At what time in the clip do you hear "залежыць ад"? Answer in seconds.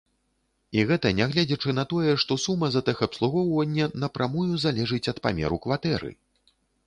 4.65-5.23